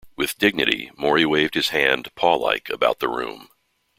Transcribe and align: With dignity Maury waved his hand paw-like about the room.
With 0.15 0.39
dignity 0.39 0.89
Maury 0.97 1.27
waved 1.27 1.53
his 1.53 1.69
hand 1.69 2.07
paw-like 2.15 2.71
about 2.71 2.97
the 2.97 3.07
room. 3.07 3.49